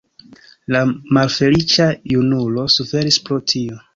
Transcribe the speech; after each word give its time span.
La 0.75 0.79
malfeliĉa 1.17 1.87
junulo 2.13 2.65
suferis 2.79 3.23
pro 3.29 3.41
tio. 3.53 3.81